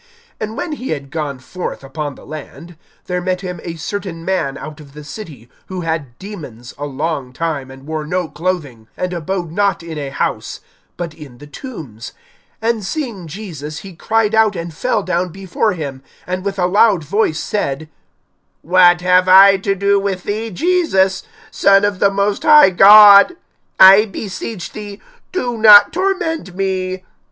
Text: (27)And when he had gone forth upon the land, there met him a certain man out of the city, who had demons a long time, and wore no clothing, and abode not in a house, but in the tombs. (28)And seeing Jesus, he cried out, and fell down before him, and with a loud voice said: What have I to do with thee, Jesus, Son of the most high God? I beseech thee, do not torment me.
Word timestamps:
(27)And 0.39 0.55
when 0.55 0.71
he 0.71 0.89
had 0.89 1.11
gone 1.11 1.37
forth 1.37 1.83
upon 1.83 2.15
the 2.15 2.25
land, 2.25 2.75
there 3.05 3.21
met 3.21 3.41
him 3.41 3.61
a 3.63 3.75
certain 3.75 4.25
man 4.25 4.57
out 4.57 4.79
of 4.79 4.93
the 4.93 5.03
city, 5.03 5.47
who 5.67 5.81
had 5.81 6.17
demons 6.17 6.73
a 6.79 6.87
long 6.87 7.31
time, 7.31 7.69
and 7.69 7.85
wore 7.85 8.03
no 8.03 8.27
clothing, 8.27 8.87
and 8.97 9.13
abode 9.13 9.51
not 9.51 9.83
in 9.83 9.99
a 9.99 10.09
house, 10.09 10.59
but 10.97 11.13
in 11.13 11.37
the 11.37 11.45
tombs. 11.45 12.13
(28)And 12.63 12.81
seeing 12.83 13.27
Jesus, 13.27 13.79
he 13.85 13.95
cried 13.95 14.33
out, 14.33 14.55
and 14.55 14.73
fell 14.73 15.03
down 15.03 15.29
before 15.29 15.73
him, 15.73 16.01
and 16.25 16.43
with 16.43 16.57
a 16.57 16.65
loud 16.65 17.03
voice 17.03 17.39
said: 17.39 17.87
What 18.63 19.01
have 19.01 19.27
I 19.29 19.57
to 19.57 19.75
do 19.75 19.99
with 19.99 20.23
thee, 20.23 20.49
Jesus, 20.49 21.21
Son 21.51 21.85
of 21.85 21.99
the 21.99 22.09
most 22.09 22.41
high 22.41 22.71
God? 22.71 23.35
I 23.79 24.05
beseech 24.05 24.71
thee, 24.71 24.99
do 25.31 25.59
not 25.59 25.93
torment 25.93 26.55
me. 26.55 27.03